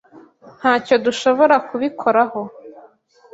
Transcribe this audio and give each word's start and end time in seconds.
Ntacyo 0.57 0.95
dushobora 1.05 1.55
kubikoraho. 1.67 2.41